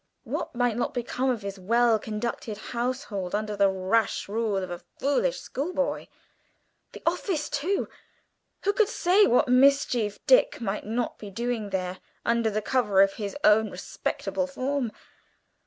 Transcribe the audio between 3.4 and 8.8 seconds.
the rash rule of a foolish schoolboy! The office, too who